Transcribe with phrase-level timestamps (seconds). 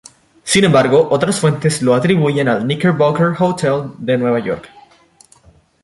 [0.43, 4.67] Sin embargo, otras fuentes lo atribuyen al Knickerbocker Hotel de Nueva York.